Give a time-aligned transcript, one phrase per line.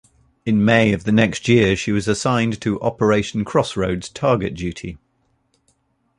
[0.47, 4.97] In May of the next year, she was assigned to Operation Crossroads target duty.